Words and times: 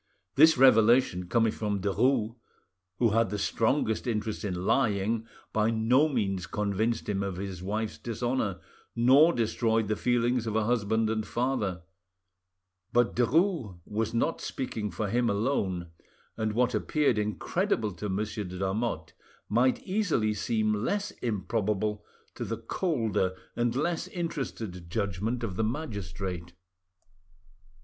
This 0.33 0.57
revelation, 0.57 1.27
coming 1.29 1.51
from 1.51 1.79
Derues, 1.79 2.33
who 2.97 3.09
had 3.11 3.29
the 3.29 3.37
strongest 3.37 4.07
interest 4.07 4.43
in 4.43 4.65
lying, 4.65 5.27
by 5.53 5.69
no 5.69 6.09
means 6.09 6.47
convinced 6.47 7.07
him 7.07 7.21
of 7.21 7.35
his 7.35 7.61
wife's 7.61 7.99
dishonour, 7.99 8.59
nor 8.95 9.31
destroyed 9.31 9.87
the 9.89 9.95
feelings 9.95 10.47
of 10.47 10.55
a 10.55 10.63
husband 10.63 11.07
and 11.07 11.27
father; 11.27 11.83
but 12.91 13.15
Derues 13.15 13.77
was 13.85 14.11
not 14.11 14.41
speaking 14.41 14.89
for 14.89 15.07
him 15.07 15.27
lone, 15.27 15.91
and 16.35 16.53
what 16.53 16.73
appeared 16.73 17.19
incredible 17.19 17.91
to 17.91 18.09
Monsieur 18.09 18.43
de 18.45 18.55
Lamotte 18.55 19.13
might 19.49 19.83
easily 19.83 20.33
seem 20.33 20.73
less 20.73 21.11
improbable 21.21 22.03
to 22.33 22.43
the 22.43 22.57
colder 22.57 23.35
and 23.55 23.75
less 23.75 24.07
interested 24.07 24.89
judgment 24.89 25.43
of 25.43 25.57
the 25.57 25.63
magistrate. 25.63 26.53